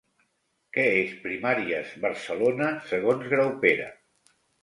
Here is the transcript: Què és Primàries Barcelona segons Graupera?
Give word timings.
Què 0.77 0.85
és 1.01 1.11
Primàries 1.25 1.91
Barcelona 2.07 2.71
segons 2.93 3.31
Graupera? 3.35 3.87